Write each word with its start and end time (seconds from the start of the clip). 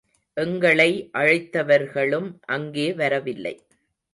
எங்களை 0.37 1.09
அழைத்தவர்களும் 1.13 2.29
அங்கே 2.47 2.93
வரவில்லை. 2.93 3.55